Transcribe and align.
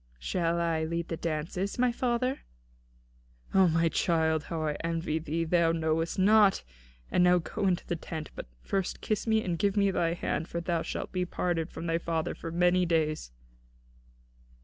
"Shall 0.17 0.59
I 0.59 0.83
lead 0.83 1.09
the 1.09 1.15
dances, 1.15 1.77
my 1.77 1.91
father?" 1.91 2.39
"O 3.53 3.67
my 3.67 3.87
child, 3.87 4.45
how 4.45 4.63
I 4.63 4.73
envy 4.83 5.19
thee, 5.19 5.43
that 5.43 5.51
thou 5.55 5.71
knowest 5.71 6.17
naught! 6.17 6.63
And 7.11 7.23
now 7.23 7.37
go 7.37 7.67
into 7.67 7.85
the 7.85 7.95
tent; 7.95 8.31
but 8.33 8.47
first 8.63 9.01
kiss 9.01 9.27
me, 9.27 9.43
and 9.43 9.59
give 9.59 9.77
me 9.77 9.91
thy 9.91 10.13
hand, 10.15 10.47
for 10.47 10.59
thou 10.59 10.81
shalt 10.81 11.11
be 11.11 11.23
parted 11.23 11.69
from 11.69 11.85
thy 11.85 11.99
father 11.99 12.33
for 12.33 12.49
many 12.51 12.83
days." 12.83 13.31